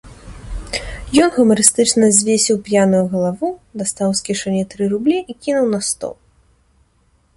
[1.25, 3.47] Ён гумарыстычна звесіў п'яную галаву,
[3.83, 6.15] дастаў з кішэні тры рублі і кінуў на стол.